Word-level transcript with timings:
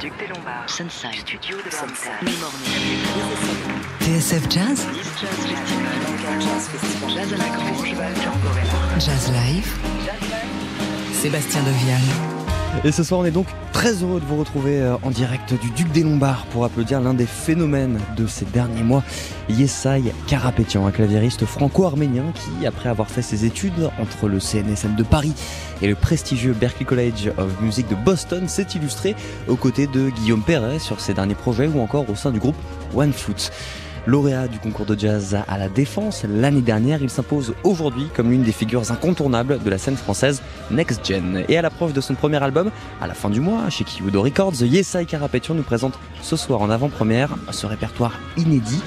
Duc 0.00 0.12
des 0.18 0.28
Lombards. 0.28 0.68
Sunside. 0.68 1.14
Studio 1.14 1.56
de 1.56 1.70
Sunside. 1.70 2.28
TSF 4.00 4.48
Jazz. 4.48 4.86
Jazz 7.08 7.32
à 7.32 7.36
la 7.36 7.48
Grange. 7.48 7.94
Jazz 9.00 9.32
Live. 9.32 9.74
Sébastien 11.12 11.62
Devial. 11.62 12.37
Et 12.84 12.92
ce 12.92 13.02
soir, 13.02 13.20
on 13.20 13.24
est 13.24 13.32
donc 13.32 13.48
très 13.72 14.02
heureux 14.02 14.20
de 14.20 14.24
vous 14.24 14.36
retrouver 14.36 14.80
euh, 14.80 14.96
en 15.02 15.10
direct 15.10 15.52
du 15.60 15.70
Duc 15.70 15.90
des 15.90 16.02
Lombards 16.02 16.46
pour 16.46 16.64
applaudir 16.64 17.00
l'un 17.00 17.12
des 17.14 17.26
phénomènes 17.26 17.98
de 18.16 18.26
ces 18.26 18.44
derniers 18.44 18.82
mois, 18.82 19.02
Yesai 19.48 20.12
Karapetian, 20.26 20.86
un 20.86 20.90
claviériste 20.92 21.44
franco-arménien 21.44 22.24
qui, 22.34 22.66
après 22.66 22.88
avoir 22.88 23.10
fait 23.10 23.22
ses 23.22 23.44
études 23.44 23.90
entre 24.00 24.28
le 24.28 24.38
CNSM 24.38 24.94
de 24.94 25.02
Paris 25.02 25.34
et 25.82 25.88
le 25.88 25.96
prestigieux 25.96 26.52
Berklee 26.52 26.84
College 26.84 27.32
of 27.36 27.60
Music 27.60 27.88
de 27.88 27.96
Boston, 27.96 28.48
s'est 28.48 28.66
illustré 28.74 29.16
aux 29.48 29.56
côtés 29.56 29.86
de 29.86 30.10
Guillaume 30.10 30.42
Perret 30.42 30.78
sur 30.78 31.00
ses 31.00 31.14
derniers 31.14 31.34
projets 31.34 31.66
ou 31.66 31.80
encore 31.80 32.08
au 32.08 32.14
sein 32.14 32.30
du 32.30 32.38
groupe 32.38 32.56
One 32.94 33.12
Foot. 33.12 33.50
Lauréat 34.08 34.48
du 34.48 34.58
concours 34.58 34.86
de 34.86 34.98
jazz 34.98 35.36
à 35.46 35.58
la 35.58 35.68
Défense 35.68 36.24
l'année 36.24 36.62
dernière, 36.62 37.02
il 37.02 37.10
s'impose 37.10 37.52
aujourd'hui 37.62 38.06
comme 38.16 38.30
l'une 38.30 38.42
des 38.42 38.52
figures 38.52 38.90
incontournables 38.90 39.62
de 39.62 39.68
la 39.68 39.76
scène 39.76 39.98
française 39.98 40.40
Next 40.70 41.06
Gen. 41.06 41.44
Et 41.46 41.58
à 41.58 41.62
l'approche 41.62 41.92
de 41.92 42.00
son 42.00 42.14
premier 42.14 42.42
album, 42.42 42.70
à 43.02 43.06
la 43.06 43.12
fin 43.12 43.28
du 43.28 43.42
mois, 43.42 43.68
chez 43.68 43.84
Kiyudo 43.84 44.22
Records, 44.22 44.62
Yesai 44.62 45.04
Karapetian 45.04 45.54
nous 45.54 45.62
présente 45.62 45.98
ce 46.22 46.36
soir 46.36 46.62
en 46.62 46.70
avant-première 46.70 47.36
ce 47.50 47.66
répertoire 47.66 48.18
inédit 48.38 48.80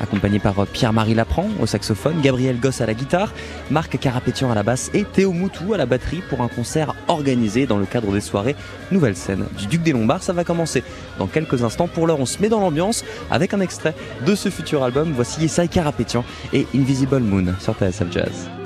accompagné 0.00 0.38
par 0.38 0.66
Pierre-Marie 0.66 1.14
Lapran 1.14 1.48
au 1.60 1.66
saxophone, 1.66 2.20
Gabriel 2.20 2.58
Goss 2.60 2.80
à 2.80 2.86
la 2.86 2.94
guitare, 2.94 3.32
Marc 3.70 3.98
Carapétian 3.98 4.50
à 4.50 4.54
la 4.54 4.62
basse 4.62 4.90
et 4.94 5.04
Théo 5.04 5.32
Moutou 5.32 5.74
à 5.74 5.76
la 5.76 5.86
batterie 5.86 6.22
pour 6.28 6.40
un 6.42 6.48
concert 6.48 6.94
organisé 7.08 7.66
dans 7.66 7.78
le 7.78 7.86
cadre 7.86 8.12
des 8.12 8.20
soirées 8.20 8.56
Nouvelle 8.90 9.16
Scène 9.16 9.46
du 9.58 9.66
Duc 9.66 9.82
des 9.82 9.92
Lombards. 9.92 10.22
Ça 10.22 10.32
va 10.32 10.44
commencer 10.44 10.82
dans 11.18 11.26
quelques 11.26 11.62
instants. 11.62 11.88
Pour 11.88 12.06
l'heure, 12.06 12.20
on 12.20 12.26
se 12.26 12.40
met 12.40 12.48
dans 12.48 12.60
l'ambiance 12.60 13.04
avec 13.30 13.54
un 13.54 13.60
extrait 13.60 13.94
de 14.26 14.34
ce 14.34 14.48
futur 14.48 14.82
album. 14.82 15.12
Voici 15.14 15.40
Yesai 15.40 15.68
Carapétian 15.68 16.24
et 16.52 16.66
Invisible 16.74 17.20
Moon 17.20 17.54
sur 17.60 17.74
TSF 17.74 18.12
Jazz. 18.12 18.65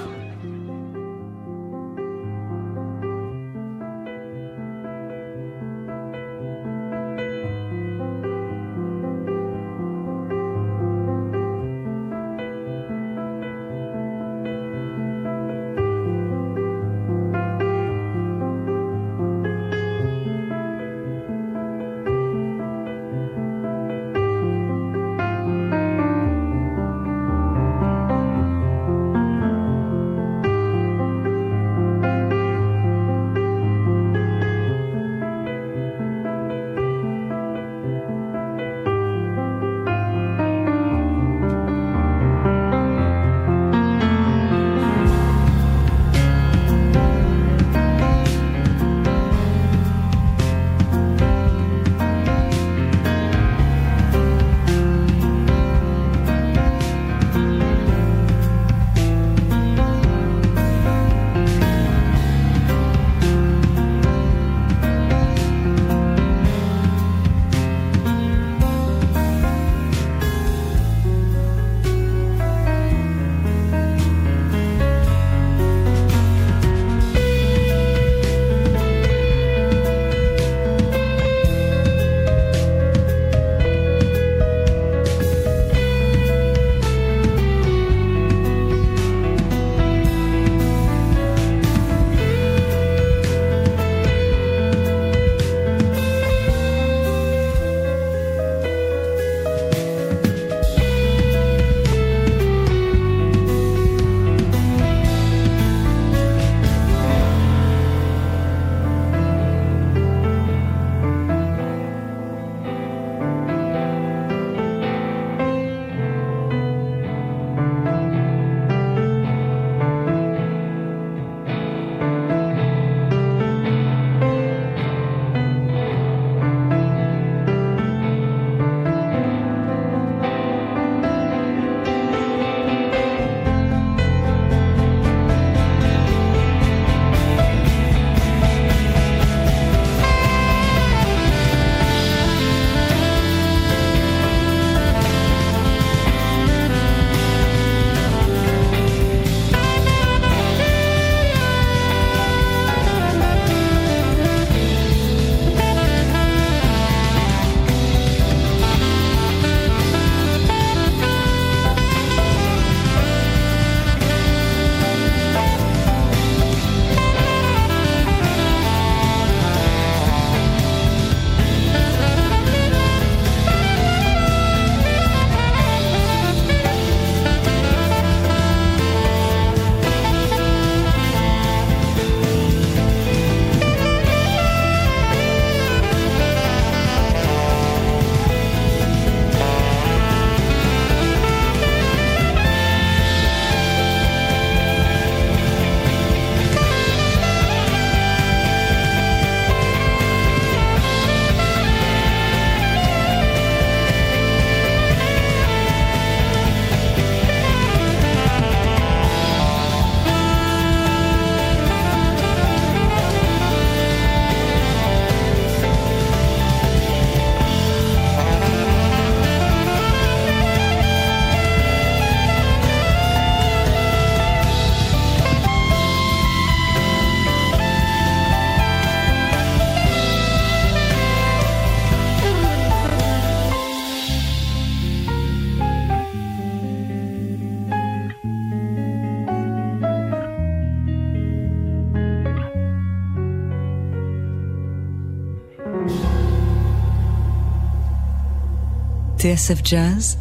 Jazz, 249.64 250.18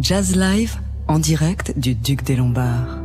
Jazz 0.00 0.36
Live 0.36 0.78
en 1.08 1.18
direct 1.18 1.76
du 1.76 1.96
Duc 1.96 2.22
des 2.22 2.36
Lombards. 2.36 3.01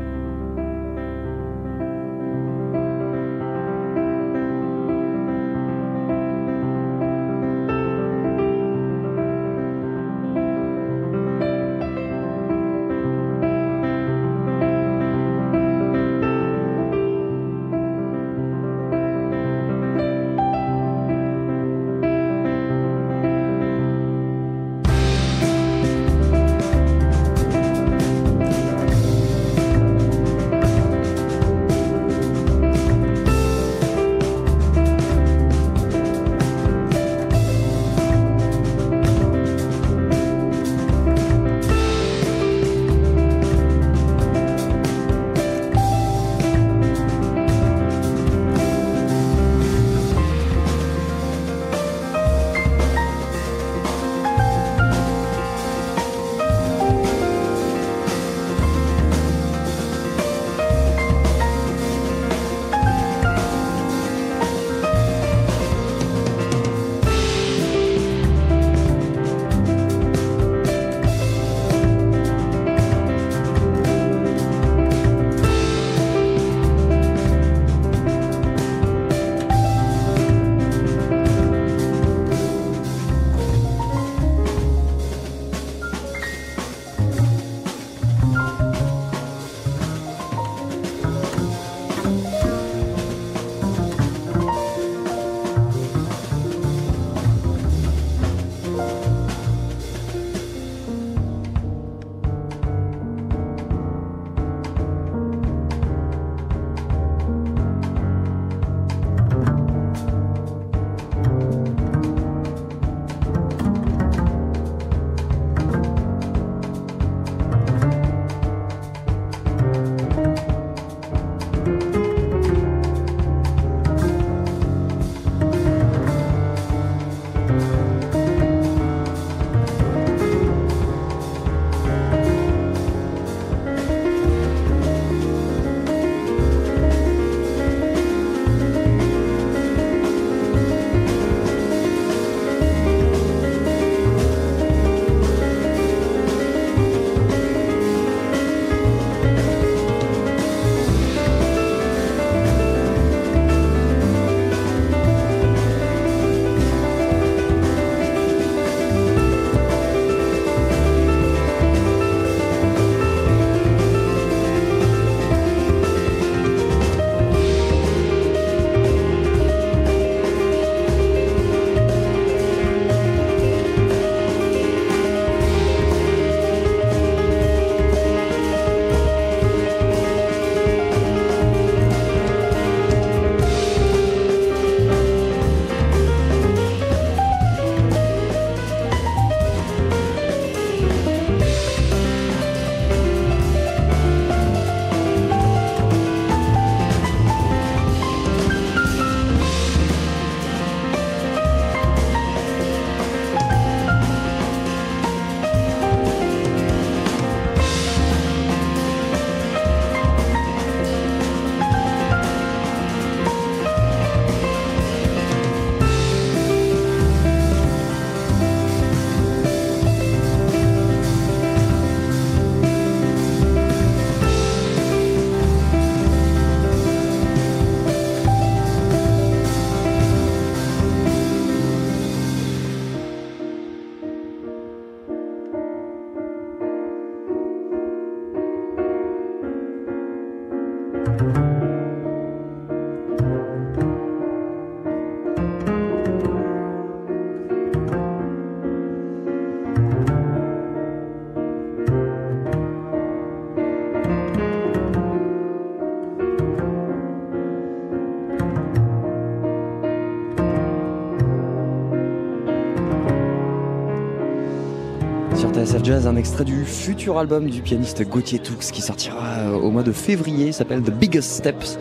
Jazz, 265.83 266.07
un 266.07 266.15
extrait 266.15 266.45
du 266.45 266.63
futur 266.65 267.17
album 267.17 267.49
du 267.49 267.61
pianiste 267.61 268.07
Gauthier 268.07 268.39
Toux 268.39 268.57
qui 268.71 268.81
sortira 268.81 269.39
euh, 269.39 269.53
au 269.53 269.69
mois 269.69 269.83
de 269.83 269.91
février, 269.91 270.51
s'appelle 270.51 270.81
The 270.81 270.91
Biggest 270.91 271.29
Steps 271.29 271.77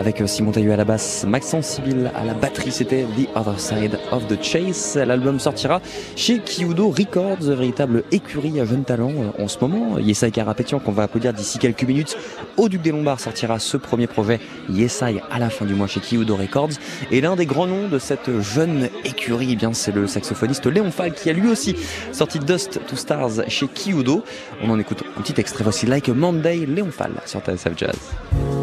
avec 0.00 0.22
Simon 0.24 0.50
Tailleux 0.50 0.72
à 0.72 0.76
la 0.76 0.86
basse, 0.86 1.26
Maxence 1.28 1.66
Sibyl 1.66 2.10
à 2.14 2.24
la 2.24 2.32
batterie, 2.32 2.72
c'était 2.72 3.02
The 3.02 3.28
Other 3.36 3.60
Side 3.60 3.98
of 4.10 4.26
the 4.28 4.42
Chase. 4.42 4.96
L'album 4.96 5.38
sortira 5.38 5.82
chez 6.16 6.38
Kiudo 6.38 6.88
Records, 6.88 7.42
véritable 7.42 8.04
écurie 8.10 8.58
à 8.60 8.64
jeunes 8.64 8.84
talents 8.84 9.12
en 9.38 9.46
ce 9.46 9.58
moment. 9.60 9.98
Yesai 9.98 10.30
Karapetian 10.30 10.78
qu'on 10.78 10.92
va 10.92 11.02
applaudir 11.02 11.34
d'ici 11.34 11.58
quelques 11.58 11.82
minutes 11.82 12.16
au 12.56 12.70
Duc 12.70 12.80
des 12.80 12.92
Lombards 12.92 13.20
sortira 13.20 13.58
ce 13.58 13.76
premier 13.76 14.06
projet 14.06 14.40
Yesai 14.70 15.20
à 15.30 15.38
la 15.38 15.50
fin 15.50 15.66
du 15.66 15.74
mois 15.74 15.86
chez 15.86 16.00
Kiudo 16.00 16.34
Records. 16.34 16.70
Et 17.10 17.20
l'un 17.20 17.36
des 17.36 17.44
grands 17.44 17.66
noms 17.66 17.88
de 17.88 17.98
cette 17.98 18.40
jeune 18.40 18.88
écurie, 19.04 19.50
eh 19.52 19.56
bien 19.56 19.74
c'est 19.74 19.94
le 19.94 20.06
saxophoniste 20.06 20.64
Léon 20.64 20.90
Fall 20.90 21.12
qui 21.12 21.28
a 21.28 21.34
lui 21.34 21.50
aussi 21.50 21.76
sorti 22.12 22.38
Dust 22.38 22.80
to 22.88 22.96
Stars 22.96 23.48
chez 23.48 23.68
Kiudo. 23.68 24.24
On 24.62 24.70
en 24.70 24.78
écoute 24.78 25.02
un 25.14 25.20
petit 25.20 25.38
extrait. 25.38 25.62
Voici 25.62 25.84
Like 25.84 26.08
Monday, 26.08 26.64
Léon 26.64 26.90
Fall 26.90 27.12
sur 27.26 27.40
TSF 27.40 27.76
Jazz. 27.76 28.59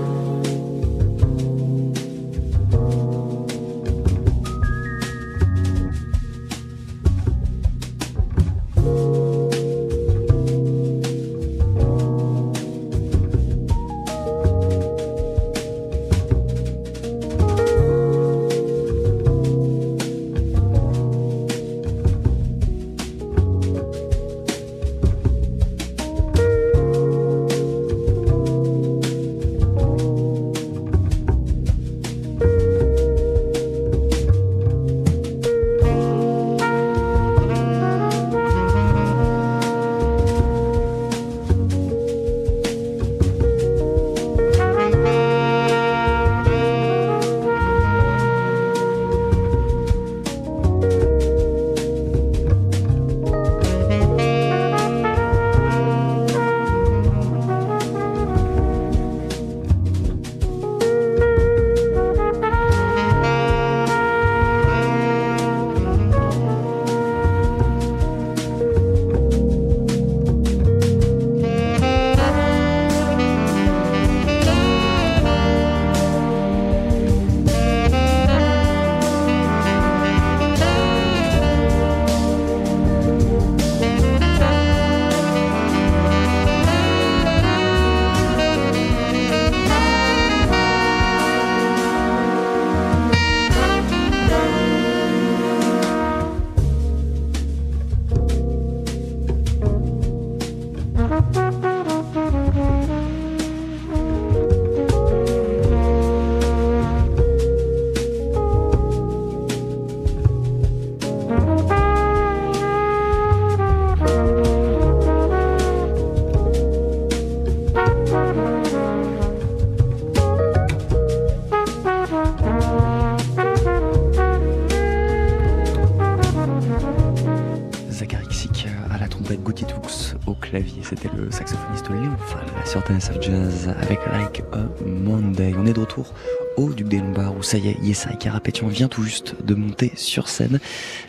C'était 130.83 131.09
le 131.15 131.31
saxophoniste 131.31 131.89
Léon 131.89 132.17
Fall 132.17 132.45
sur 132.65 132.81
TSF 132.81 133.21
Jazz 133.21 133.69
avec 133.81 133.99
Like 134.11 134.43
a 134.53 134.65
Monday. 134.85 135.53
On 135.57 135.65
est 135.65 135.73
de 135.73 135.79
retour 135.79 136.13
au 136.55 136.73
Duc 136.73 136.87
des 136.87 136.99
Lombards 136.99 137.35
où 137.37 137.43
ça 137.43 137.57
y 137.57 137.69
est, 137.69 137.77
Yessa 137.81 138.11
et 138.11 138.17
Carapétion 138.17 138.67
vient 138.67 138.87
tout 138.87 139.03
juste 139.03 139.35
de 139.43 139.55
monter 139.55 139.91
sur 139.95 140.27
scène. 140.27 140.59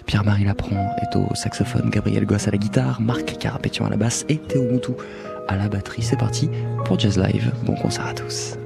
Pierre-Marie 0.07 0.45
Laprand 0.45 0.95
est 1.03 1.17
au 1.17 1.35
saxophone, 1.35 1.91
Gabriel 1.91 2.27
Goss 2.27 2.49
à 2.49 2.51
la 2.51 2.59
guitare, 2.59 3.01
Marc 3.01 3.39
Carapétion 3.39 3.87
à 3.87 3.91
la 3.91 3.97
basse 3.97 4.25
et 4.29 4.39
Théo 4.39 4.65
Moutou 4.71 4.97
à 5.49 5.57
la 5.57 5.69
batterie. 5.69 6.03
C'est 6.03 6.19
parti 6.19 6.51
pour 6.85 6.99
Jazz 6.99 7.19
Live. 7.19 7.53
Bon 7.65 7.75
concert 7.75 8.07
à 8.07 8.15
tous. 8.15 8.59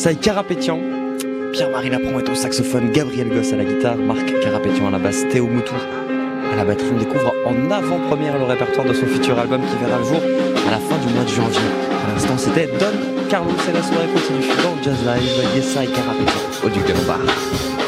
Pianiste 0.00 0.06
Yesai 0.06 0.16
Karapétian. 0.16 0.78
Pierre-Marie 1.52 1.90
Lapron 1.90 2.18
est 2.20 2.28
au 2.28 2.34
saxophone, 2.34 2.90
Gabriel 2.90 3.28
Goss 3.28 3.52
à 3.52 3.56
la 3.56 3.64
guitare, 3.64 3.96
Marc 3.96 4.32
Karapétian 4.40 4.88
à 4.88 4.90
la 4.90 4.98
basse, 4.98 5.28
Théo 5.30 5.46
Moutou 5.46 5.74
à 6.52 6.56
la 6.56 6.64
batterie. 6.64 6.90
On 6.94 6.98
découvre 6.98 7.34
en 7.44 7.70
avant-première 7.70 8.38
le 8.38 8.44
répertoire 8.44 8.86
de 8.86 8.94
son 8.94 9.06
futur 9.06 9.38
album 9.38 9.60
qui 9.60 9.84
verra 9.84 9.98
le 9.98 10.04
jour 10.04 10.22
à 10.66 10.70
la 10.70 10.78
fin 10.78 10.96
du 11.06 11.12
mois 11.12 11.24
de 11.24 11.28
janvier. 11.28 11.60
À 12.08 12.14
l'instant, 12.14 12.38
c'était 12.38 12.66
Don 12.66 13.26
Carlos 13.28 13.50
et 13.68 13.72
la 13.72 13.82
soirée 13.82 14.08
continue 14.08 14.46
dans 14.62 14.82
Jazz 14.82 14.98
Live, 15.04 15.56
Yesai 15.56 15.86
Karapétian 15.86 16.40
au 16.64 16.68
Duc 16.68 16.86
de 16.86 16.92
Lombard. 16.92 17.79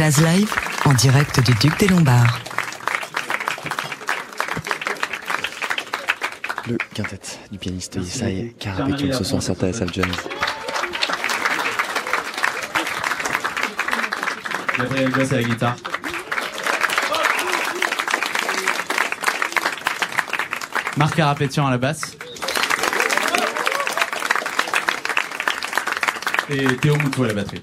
Jazz 0.00 0.18
Live 0.22 0.50
en 0.86 0.94
direct 0.94 1.40
du 1.40 1.52
Duc 1.56 1.78
des 1.78 1.86
Lombards. 1.88 2.40
Le 6.66 6.78
quintet 6.94 7.20
du 7.52 7.58
pianiste 7.58 7.96
Yesai 7.96 8.54
Karapetian 8.58 9.12
ce 9.12 9.24
soir 9.24 9.42
sur 9.42 9.54
TSF 9.56 9.92
Jazz. 9.92 10.06
Gabriel 14.78 15.10
Goss 15.10 15.32
à 15.32 15.36
la 15.36 15.42
guitare. 15.42 15.76
Marc 20.96 21.14
Carapétian 21.14 21.66
à 21.66 21.70
la 21.72 21.76
basse. 21.76 22.16
Et 26.48 26.64
Théo 26.78 26.96
Moutou 26.96 27.24
à 27.24 27.26
la 27.26 27.34
batterie. 27.34 27.62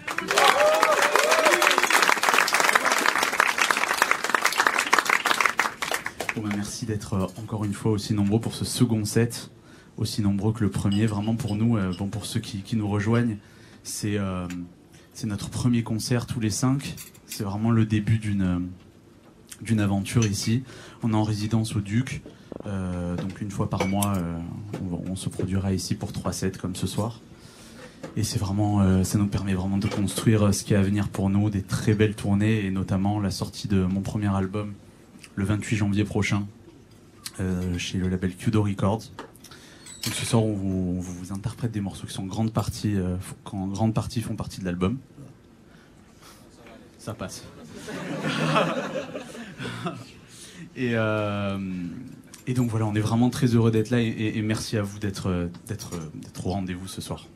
Bon 6.38 6.44
bah 6.44 6.54
merci 6.56 6.77
d'être 6.88 7.14
euh, 7.14 7.28
encore 7.38 7.66
une 7.66 7.74
fois 7.74 7.92
aussi 7.92 8.14
nombreux 8.14 8.40
pour 8.40 8.56
ce 8.56 8.66
second 8.66 9.06
set, 9.06 9.52
aussi 9.98 10.22
nombreux 10.22 10.54
que 10.54 10.64
le 10.64 10.72
premier. 10.72 11.06
Vraiment 11.06 11.36
pour 11.36 11.56
nous, 11.56 11.78
euh, 11.78 11.94
bon 12.00 12.08
pour 12.08 12.26
ceux 12.26 12.40
qui, 12.40 12.76
nous 12.76 12.88
rejoignent, 12.88 13.38
c'est 13.84 14.18
euh, 14.18 14.48
c'est 15.14 15.28
notre 15.28 15.50
premier 15.50 15.84
concert 15.84 16.26
tous 16.26 16.40
les 16.40 16.50
cinq. 16.50 16.96
C'est 17.28 17.44
vraiment 17.44 17.72
le 17.72 17.86
début 17.86 18.18
d'une 18.18 19.80
aventure 19.80 20.26
ici. 20.26 20.64
On 21.04 21.12
est 21.12 21.16
en 21.16 21.24
résidence 21.24 21.76
au 21.76 21.82
Duc, 21.82 22.22
donc 22.64 23.42
une 23.42 23.52
fois 23.52 23.70
par 23.70 23.88
mois, 23.88 24.14
on, 25.08 25.16
se 25.16 25.28
produira 25.28 25.74
ici 25.74 25.96
pour 25.96 26.14
trois 26.14 26.32
sets 26.32 26.52
comme 26.52 26.76
ce 26.76 26.88
soir. 26.88 27.20
Et 28.16 28.24
c'est 28.24 28.40
vraiment, 28.40 29.04
ça 29.04 29.18
nous 29.18 29.28
permet 29.28 29.56
vraiment 29.56 29.78
de 29.78 29.88
construire 29.88 30.54
ce 30.54 30.64
qui 30.64 30.74
est 30.74 30.78
à 30.78 30.84
venir 30.84 31.10
pour 31.10 31.30
nous, 31.30 31.50
des 31.50 31.64
très 31.64 31.96
belles 31.96 32.16
tournées 32.16 32.66
et 32.66 32.72
notamment 32.72 33.20
la 33.20 33.32
sortie 33.32 33.68
de 33.68 33.84
mon 33.84 34.02
premier 34.02 34.34
album 34.34 34.74
le 35.36 35.46
28 35.46 35.76
janvier 35.76 36.04
prochain 36.06 36.46
euh, 37.40 37.78
chez 37.78 37.98
le 37.98 38.10
label 38.10 38.36
Kudo 38.36 38.64
Records. 38.64 39.04
Ce 40.02 40.26
soir, 40.26 40.44
on 40.44 40.54
vous, 40.54 41.34
interprète 41.34 41.72
des 41.72 41.82
morceaux 41.82 42.08
qui 42.08 42.14
sont 42.14 42.24
en 42.24 42.28
grande 42.28 42.54
partie, 42.54 42.96
euh, 42.96 43.18
en 43.52 43.68
grande 43.68 43.94
partie 43.94 44.22
font 44.22 44.36
partie 44.36 44.62
de 44.62 44.66
l'album. 44.66 44.98
Ça 46.98 47.14
passe. 47.14 47.44
et, 50.76 50.92
euh, 50.94 51.58
et 52.48 52.54
donc 52.54 52.70
voilà, 52.70 52.86
on 52.86 52.96
est 52.96 53.02
vraiment 53.02 53.30
très 53.30 53.48
heureux 53.48 53.72
d'être 53.72 53.90
là 53.90 54.02
et, 54.02 54.42
merci 54.42 54.78
à 54.78 54.82
vous 54.82 55.00
d'être 55.00 55.50
au 56.44 56.50
rendez-vous 56.50 56.88
ce 56.88 57.02
soir. 57.02 57.28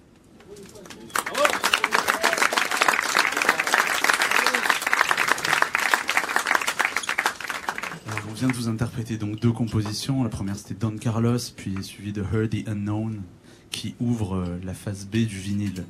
Vient 8.42 8.50
de 8.50 8.56
vous 8.56 8.70
interpréter 8.70 9.18
donc 9.18 9.40
deux 9.40 9.52
compositions. 9.52 10.24
La 10.24 10.30
première 10.30 10.56
c'était 10.56 10.74
Don 10.74 10.98
Carlos, 10.98 11.38
puis 11.56 11.76
suivi 11.84 12.12
de 12.12 12.24
Her 12.24 12.50
the 12.50 12.68
Unknown, 12.68 13.22
qui 13.70 13.94
ouvre 14.00 14.36
euh, 14.36 14.60
la 14.64 14.74
phase 14.74 15.06
B 15.06 15.28
du 15.28 15.38
vinyle 15.38 15.76
de 15.76 15.84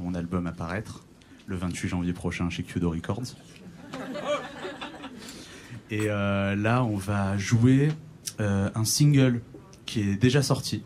mon 0.00 0.12
album 0.14 0.48
à 0.48 0.50
paraître 0.50 1.04
le 1.46 1.54
28 1.54 1.88
janvier 1.88 2.12
prochain 2.12 2.50
chez 2.50 2.64
Kudo 2.64 2.90
Records. 2.90 3.36
Et 5.92 6.10
euh, 6.10 6.56
là, 6.56 6.82
on 6.82 6.96
va 6.96 7.38
jouer 7.38 7.92
euh, 8.40 8.70
un 8.74 8.84
single 8.84 9.40
qui 9.86 10.00
est 10.00 10.16
déjà 10.16 10.42
sorti, 10.42 10.82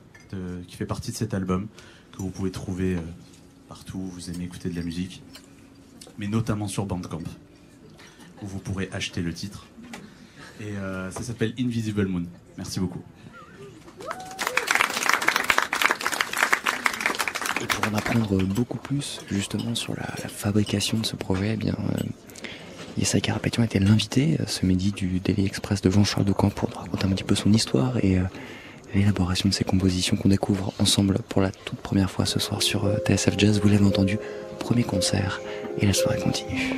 qui 0.67 0.77
fait 0.77 0.85
partie 0.85 1.11
de 1.11 1.17
cet 1.17 1.33
album, 1.33 1.69
que 2.13 2.19
vous 2.19 2.29
pouvez 2.29 2.51
trouver 2.51 2.99
partout 3.67 3.97
où 3.97 4.09
vous 4.09 4.29
aimez 4.29 4.45
écouter 4.45 4.69
de 4.69 4.77
la 4.77 4.83
musique, 4.83 5.23
mais 6.19 6.27
notamment 6.27 6.69
sur 6.69 6.85
Bandcamp, 6.85 7.25
où 8.43 8.47
vous 8.47 8.59
pourrez 8.59 8.91
acheter 8.93 9.23
le 9.23 9.33
titre. 9.33 9.65
Et 10.61 10.77
euh, 10.77 11.11
ça 11.11 11.23
s'appelle 11.23 11.55
Invisible 11.59 12.07
Moon. 12.07 12.25
Merci 12.57 12.81
beaucoup. 12.81 13.03
Pour 17.69 17.93
en 17.93 17.97
apprendre 17.97 18.43
beaucoup 18.45 18.79
plus 18.79 19.21
justement 19.31 19.75
sur 19.75 19.95
la, 19.97 20.07
fabrication 20.29 20.99
de 20.99 21.07
ce 21.07 21.17
projet, 21.17 21.53
eh 21.55 21.57
bien, 21.57 21.75
euh, 21.79 22.03
Yesai 22.99 23.21
Karapetian 23.21 23.63
était 23.63 23.79
l'invité 23.79 24.37
euh, 24.41 24.45
ce 24.47 24.67
midi 24.67 24.93
du 24.93 25.21
Daily 25.21 25.47
Express 25.47 25.81
de 25.81 25.91
Jean-Charles 25.91 26.25
de 26.25 26.33
Camp 26.33 26.51
pour 26.51 26.69
nous 26.71 26.77
raconter 26.77 27.07
un 27.07 27.11
petit 27.11 27.25
peu 27.25 27.35
son 27.35 27.53
histoire 27.53 28.03
et 28.05 28.19
euh, 28.19 28.23
l'élaboration 28.95 29.49
de 29.49 29.55
ses 29.55 29.65
compositions 29.65 30.17
qu'on 30.17 30.29
découvre 30.29 30.73
ensemble 30.81 31.19
pour 31.29 31.41
la 31.41 31.51
toute 31.51 31.79
première 31.79 32.11
fois 32.11 32.27
ce 32.27 32.41
soir 32.41 32.63
sur 32.63 32.91
TSF 33.07 33.39
Jazz. 33.39 33.61
Vous 33.63 33.69
l'avez 33.69 33.85
entendu, 33.85 34.19
premier 34.59 34.85
concert 34.85 35.41
et 35.79 35.87
la 35.87 35.93
soirée 35.93 36.19
continue. 36.19 36.73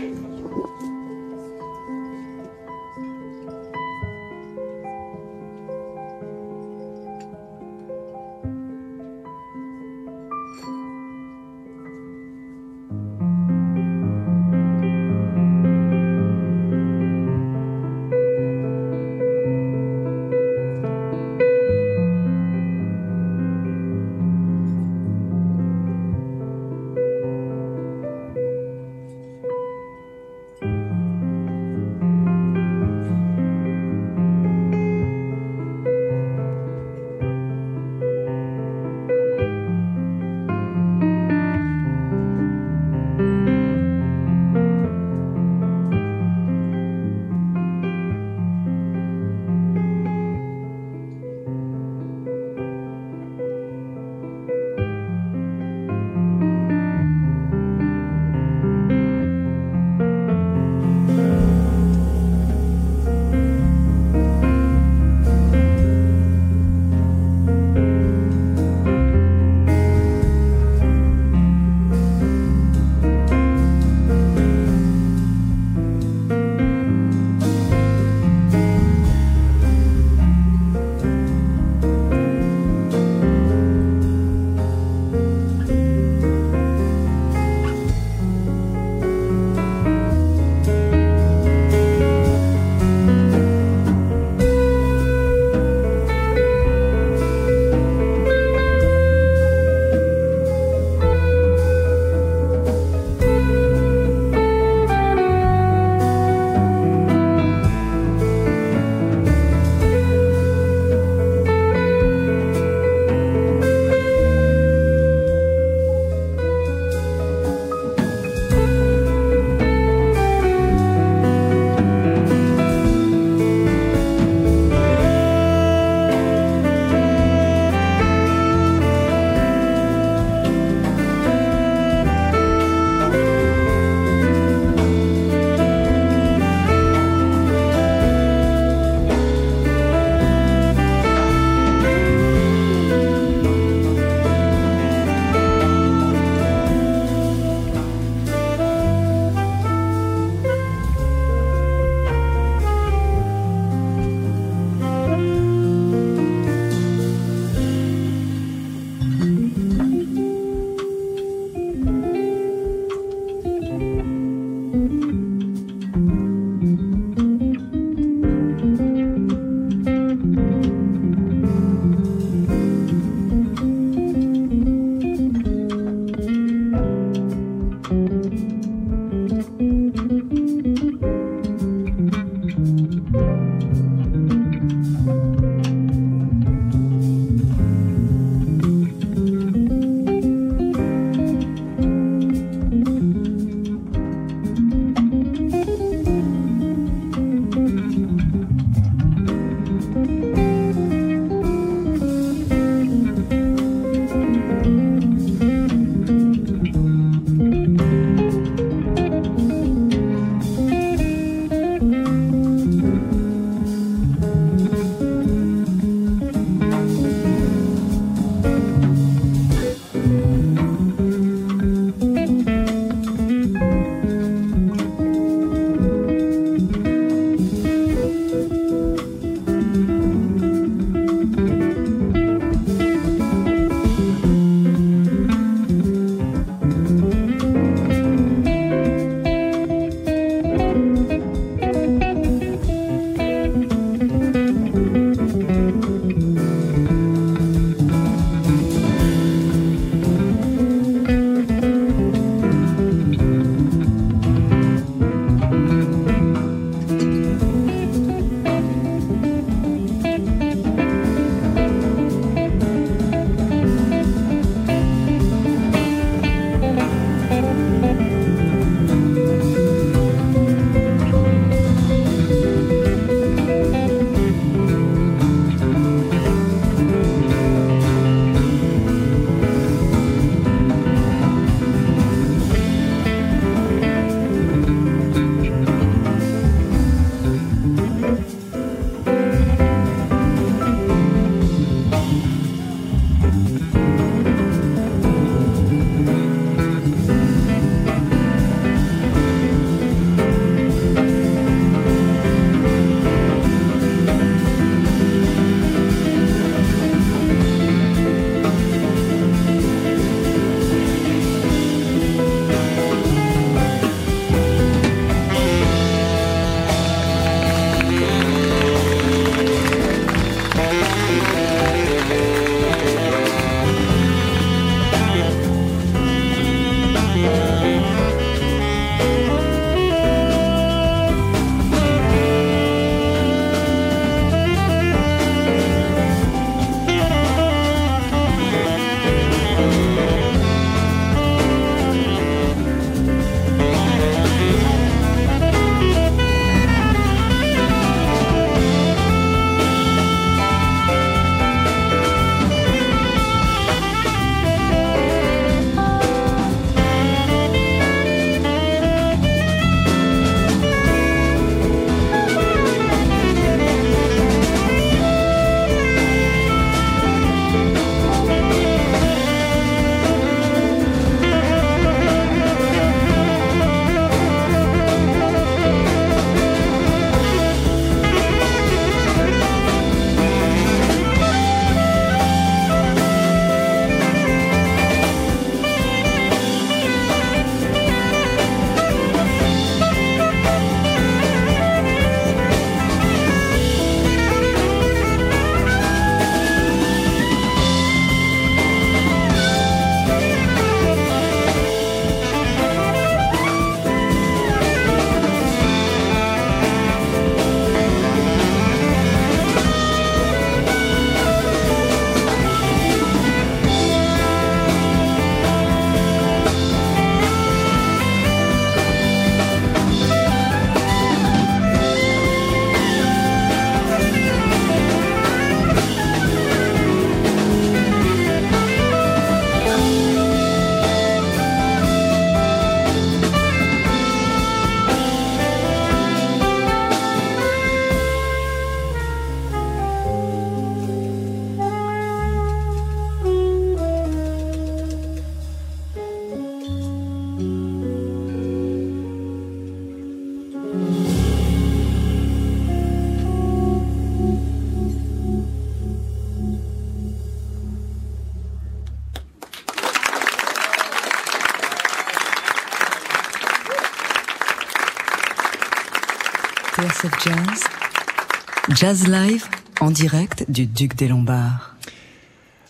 Jazz. 468.70 469.07
Live 469.07 469.47
en 469.81 469.91
direct 469.91 470.47
du 470.49 470.66
Duc 470.66 470.95
des 470.95 471.09
Lombards. 471.09 471.74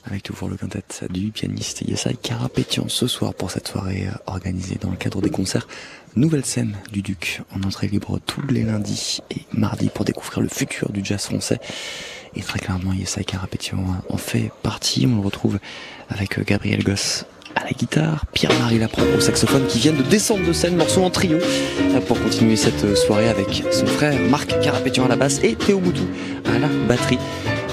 avec 0.04 0.22
toujours 0.24 0.48
le 0.48 0.56
quintet 0.56 0.82
du 1.10 1.30
pianiste 1.30 1.82
Yesai 1.82 2.14
Carapétian 2.14 2.88
ce 2.88 3.06
soir 3.06 3.34
pour 3.34 3.50
cette 3.50 3.68
soirée 3.68 4.08
euh, 4.08 4.16
organisée 4.26 4.78
dans 4.80 4.90
le 4.90 4.96
cadre 4.96 5.20
des 5.20 5.30
concerts 5.30 5.68
Nouvelle 6.16 6.44
scène 6.44 6.76
du 6.90 7.02
Duc 7.02 7.42
en 7.54 7.62
entrée 7.62 7.86
libre 7.86 8.18
tous 8.26 8.44
les 8.48 8.62
lundis 8.62 9.20
et 9.30 9.42
mardis 9.52 9.90
pour 9.90 10.04
découvrir 10.04 10.40
le 10.40 10.48
futur 10.48 10.90
du 10.90 11.04
jazz 11.04 11.26
français. 11.26 11.60
Et 12.34 12.42
très 12.42 12.58
clairement, 12.58 12.92
Yesai 12.92 13.24
Carapétian 13.24 14.02
en 14.08 14.16
fait 14.16 14.50
partie. 14.62 15.06
On 15.06 15.16
le 15.16 15.24
retrouve 15.24 15.60
avec 16.08 16.38
euh, 16.38 16.42
Gabriel 16.44 16.82
Goss 16.82 17.26
la 17.70 17.76
guitare, 17.76 18.24
Pierre-Marie 18.32 18.78
Lapran 18.78 19.02
au 19.16 19.20
saxophone 19.20 19.66
qui 19.66 19.78
viennent 19.78 19.96
de 19.96 20.02
descendre 20.02 20.46
de 20.46 20.52
scène, 20.52 20.76
morceau 20.76 21.02
en 21.02 21.10
trio, 21.10 21.38
pour 22.06 22.20
continuer 22.20 22.56
cette 22.56 22.96
soirée 22.96 23.28
avec 23.28 23.62
son 23.70 23.86
frère 23.86 24.18
Marc 24.28 24.60
Carapétian 24.60 25.04
à 25.04 25.08
la 25.08 25.16
basse 25.16 25.40
et 25.42 25.54
Théo 25.54 25.80
Moutou 25.80 26.06
à 26.46 26.58
la 26.58 26.68
batterie. 26.88 27.18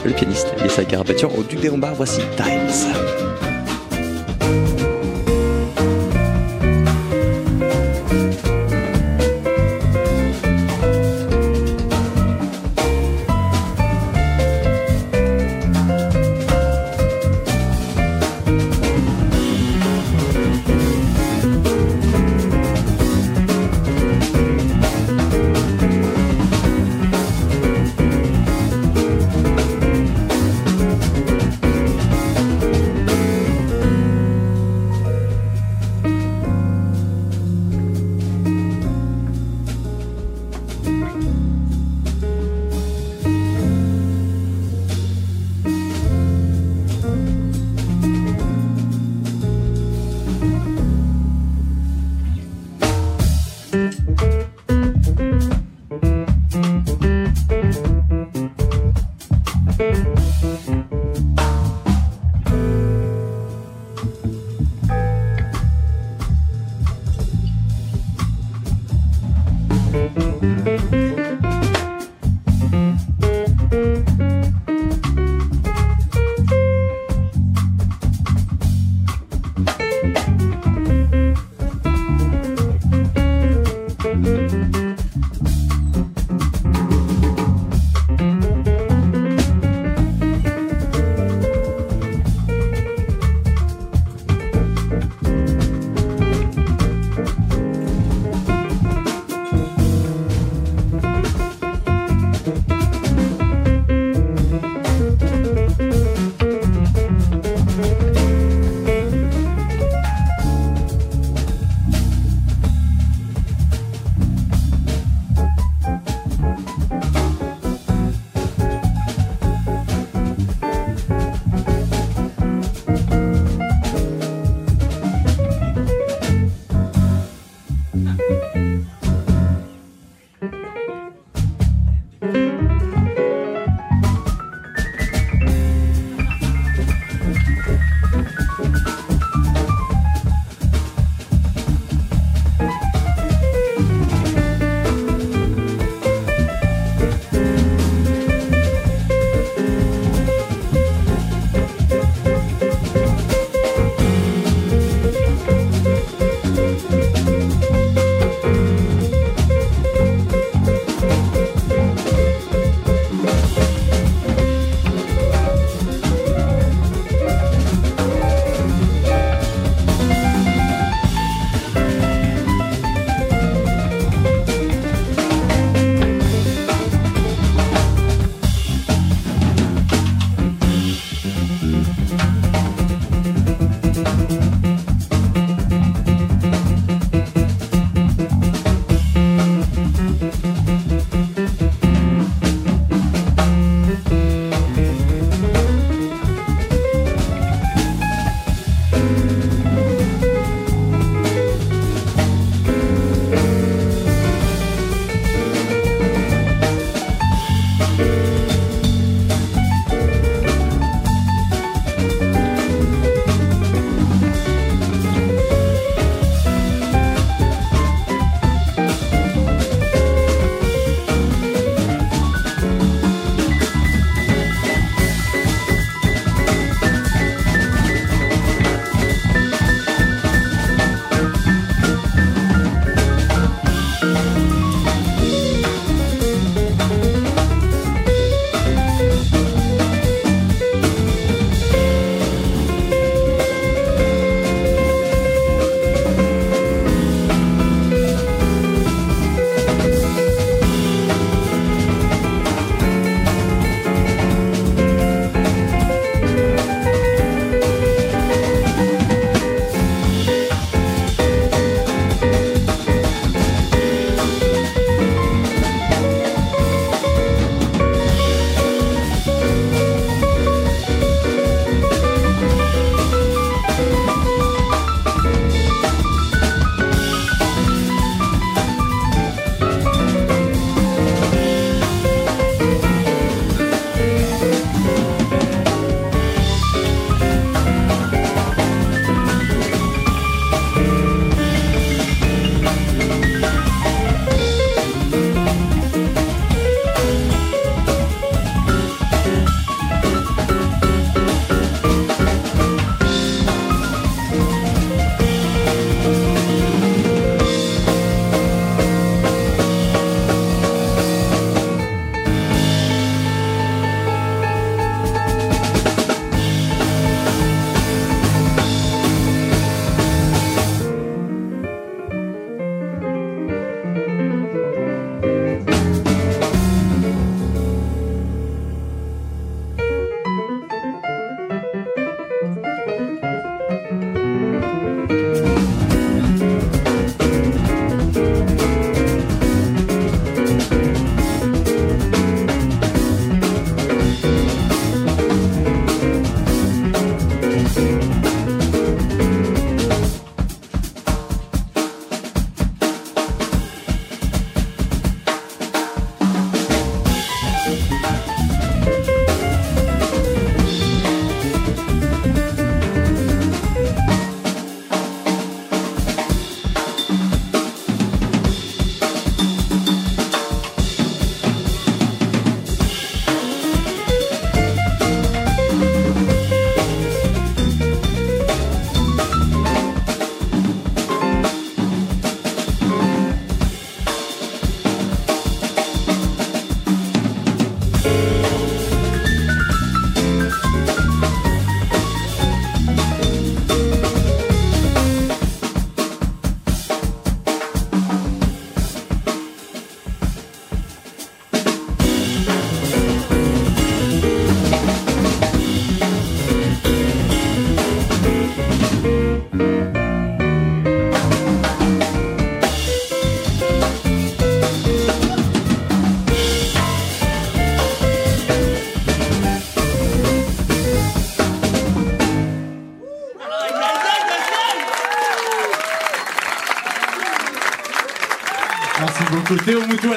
Le 0.05 0.11
pianiste 0.11 0.47
Yesai 0.63 0.85
Carapétian 0.85 1.31
au 1.37 1.43
Duc 1.43 1.59
des 1.59 1.69
Lombards, 1.69 1.95
voici 1.95 2.21
Times. 2.37 3.26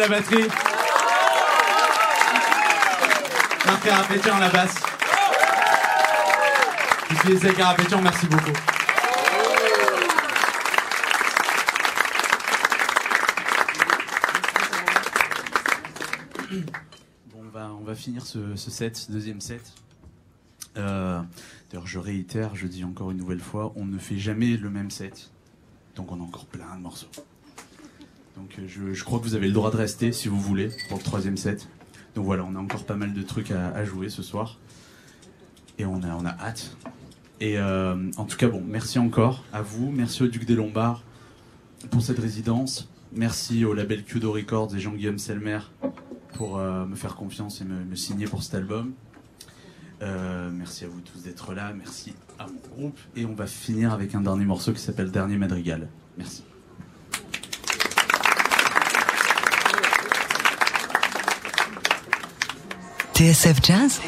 La 0.00 0.08
batterie. 0.08 0.48
Marc 3.66 3.84
Carapétian 3.84 4.36
à 4.36 4.40
la 4.40 4.48
basse. 4.48 4.74
Utiliser 7.10 7.52
Carapétian, 7.52 8.00
merci 8.00 8.26
beaucoup. 8.26 8.52
Bon, 17.26 17.42
on 17.44 17.48
va, 17.50 17.70
on 17.78 17.84
va 17.84 17.94
finir 17.94 18.24
ce, 18.24 18.56
set, 18.56 19.10
deuxième 19.10 19.42
set. 19.42 19.60
Euh, 20.78 21.20
D'ailleurs, 21.70 21.86
je 21.86 21.98
réitère, 21.98 22.54
je 22.54 22.66
dis 22.66 22.84
encore 22.84 23.10
une 23.10 23.18
nouvelle 23.18 23.40
fois, 23.40 23.74
on 23.76 23.84
ne 23.84 23.98
fait 23.98 24.18
jamais 24.18 24.56
le 24.56 24.70
même 24.70 24.90
set. 24.90 25.30
Donc 25.94 26.10
on 26.10 26.18
a 26.20 26.22
encore 26.22 26.46
plein 26.46 26.74
de 26.76 26.80
morceaux. 26.80 27.10
Donc 28.50 28.58
euh, 28.58 28.94
je, 28.94 29.04
crois 29.04 29.18
que 29.18 29.24
vous 29.24 29.34
avez 29.34 29.46
le 29.46 29.52
droit 29.52 29.70
de 29.70 29.76
rester 29.76 30.12
si 30.12 30.28
vous 30.28 30.40
voulez 30.40 30.70
pour 30.88 30.98
le 30.98 31.04
troisième 31.04 31.36
set. 31.36 31.68
Donc 32.14 32.24
voilà, 32.24 32.44
on 32.44 32.56
a 32.56 32.58
encore 32.58 32.84
pas 32.84 32.96
mal 32.96 33.12
de 33.12 33.22
trucs 33.22 33.52
à, 33.52 33.84
jouer 33.84 34.08
ce 34.08 34.22
soir. 34.22 34.58
Et 35.78 35.84
on 35.84 36.02
a, 36.02 36.28
hâte. 36.40 36.76
Et 37.40 37.58
euh, 37.58 38.10
en 38.16 38.24
tout 38.24 38.36
cas, 38.36 38.48
bon, 38.48 38.62
merci 38.66 38.98
encore 38.98 39.44
à 39.52 39.62
vous. 39.62 39.90
Merci 39.90 40.24
au 40.24 40.26
Duc 40.26 40.44
des 40.44 40.56
Lombards 40.56 41.02
pour 41.90 42.02
cette 42.02 42.18
résidence. 42.18 42.88
Merci 43.12 43.64
au 43.64 43.72
label 43.72 44.04
Kudo 44.04 44.32
Records 44.32 44.74
et 44.74 44.80
Jean-Guillaume 44.80 45.18
Selmer 45.18 45.60
pour 46.34 46.58
euh, 46.58 46.84
me 46.86 46.96
faire 46.96 47.14
confiance 47.14 47.60
et 47.60 47.64
me, 47.64 47.94
signer 47.94 48.26
pour 48.26 48.42
cet 48.42 48.54
album. 48.54 48.92
Merci 50.00 50.84
à 50.84 50.88
vous 50.88 51.00
tous 51.00 51.22
d'être 51.22 51.54
là. 51.54 51.72
Merci 51.72 52.14
à 52.38 52.46
mon 52.46 52.76
groupe. 52.76 52.98
Et 53.14 53.24
on 53.24 53.34
va 53.34 53.46
finir 53.46 53.92
avec 53.92 54.14
un 54.14 54.22
dernier 54.22 54.44
morceau 54.44 54.72
qui 54.72 54.80
s'appelle 54.80 55.10
Dernier 55.10 55.36
Madrigal. 55.36 55.88
Merci. 56.18 56.42
TSF 63.20 63.60
Jazz 63.62 64.00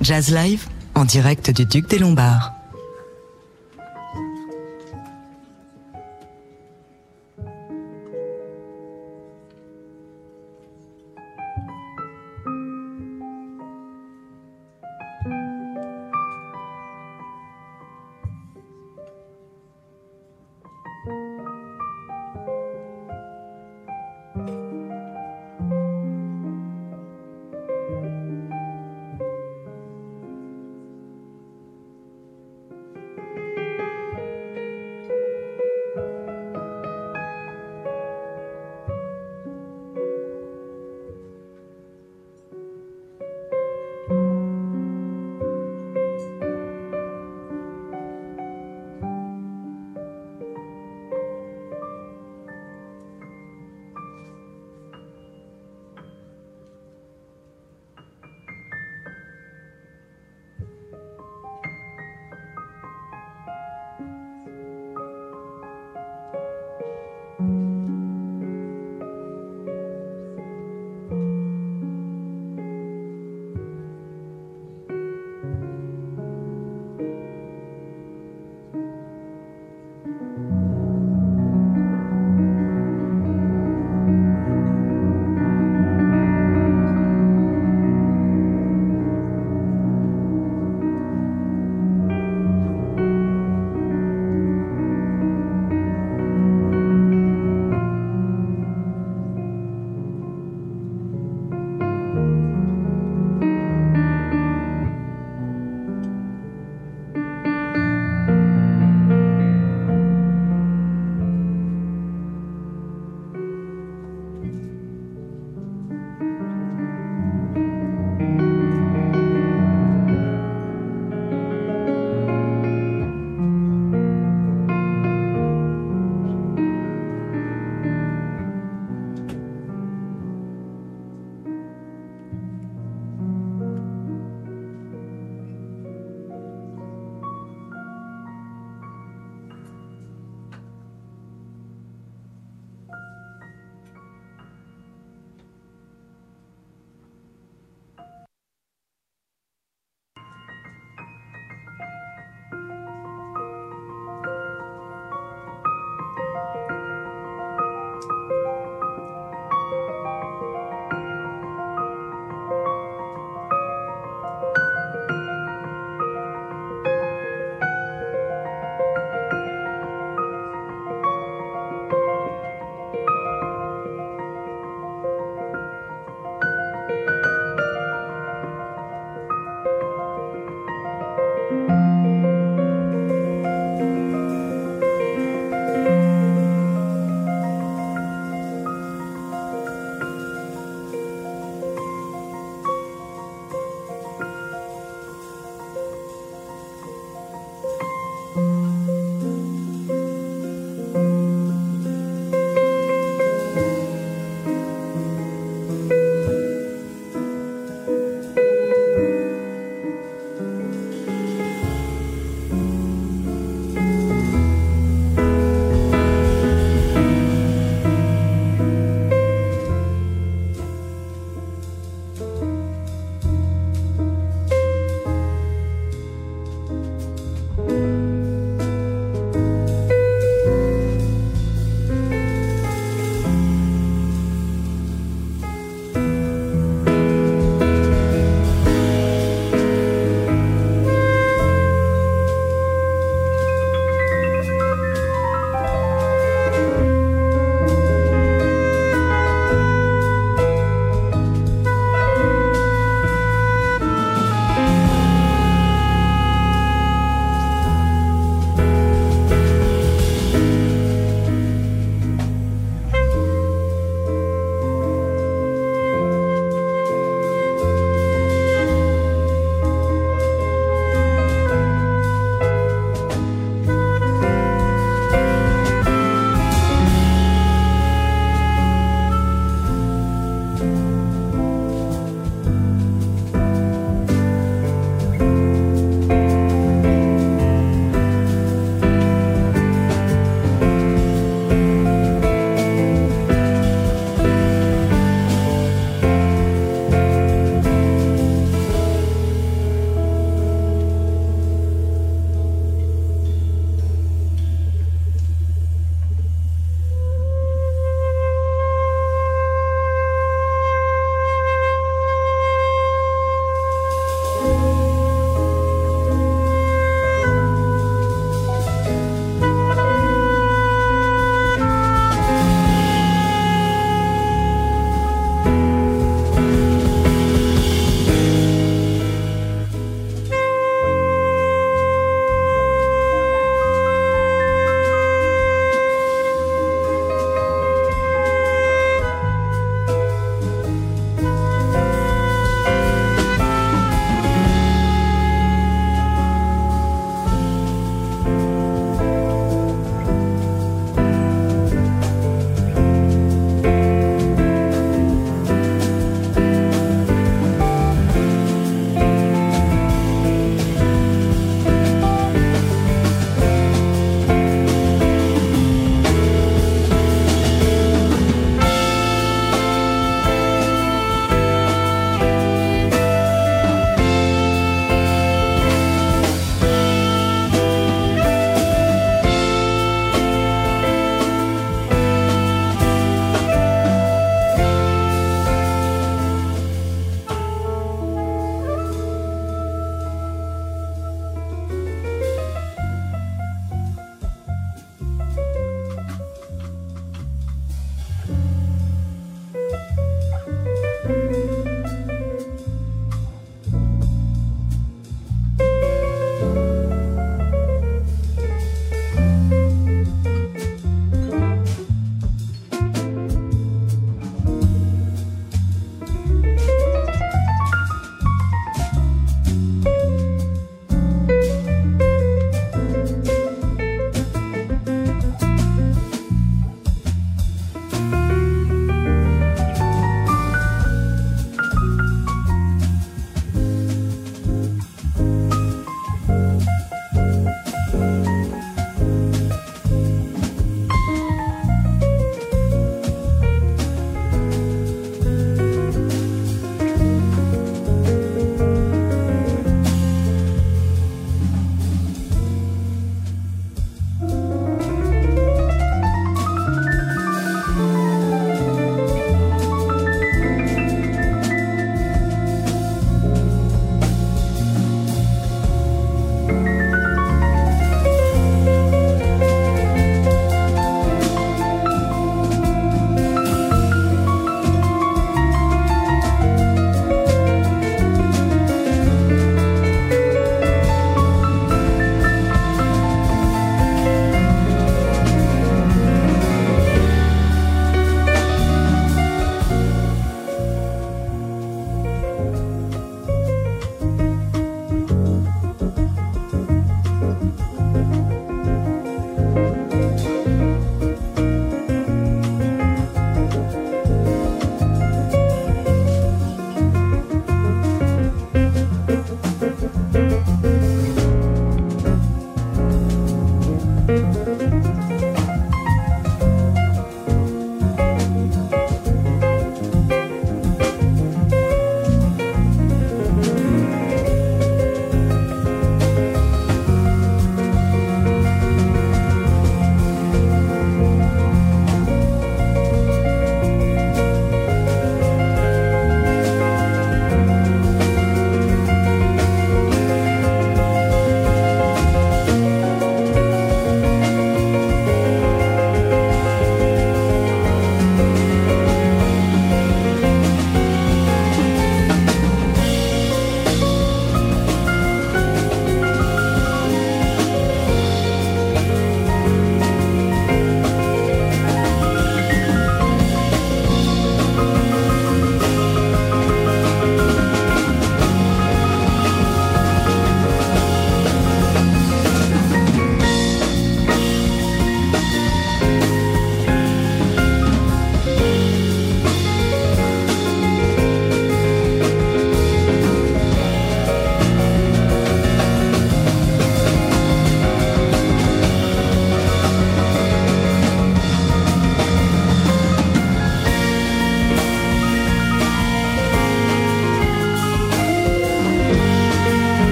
Jazz 0.00 0.34
Live 0.34 0.66
en 0.96 1.04
direct 1.04 1.52
du 1.52 1.66
Duc 1.66 1.88
des 1.88 2.00
Lombards. 2.00 2.57